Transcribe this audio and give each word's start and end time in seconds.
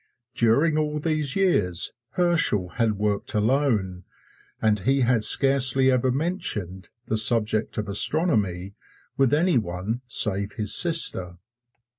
During 0.33 0.79
all 0.79 0.97
these 0.97 1.35
years 1.35 1.93
Herschel 2.13 2.69
had 2.77 2.93
worked 2.97 3.35
alone, 3.35 4.03
and 4.59 4.79
he 4.79 5.01
had 5.01 5.23
scarcely 5.23 5.91
ever 5.91 6.11
mentioned 6.11 6.89
the 7.05 7.17
subject 7.17 7.77
of 7.77 7.87
astronomy 7.87 8.73
with 9.15 9.31
any 9.31 9.59
one 9.59 10.01
save 10.07 10.53
his 10.53 10.73
sister. 10.73 11.37